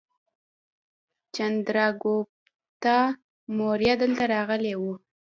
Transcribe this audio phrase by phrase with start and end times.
[1.35, 2.97] چندراګوپتا
[3.57, 4.83] موریه دلته راغلی و